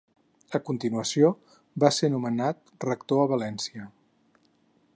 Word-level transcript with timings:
A 0.59 0.59
continuació, 0.69 1.29
va 1.83 1.91
ser 1.97 2.09
nomenat 2.13 2.73
rector 2.87 3.23
a 3.25 3.29
València. 3.35 3.87